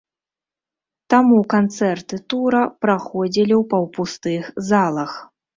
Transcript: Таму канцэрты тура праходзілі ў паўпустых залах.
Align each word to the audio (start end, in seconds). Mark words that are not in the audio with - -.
Таму 1.13 1.37
канцэрты 1.53 2.19
тура 2.35 2.63
праходзілі 2.87 3.53
ў 3.61 3.71
паўпустых 3.75 4.53
залах. 4.73 5.11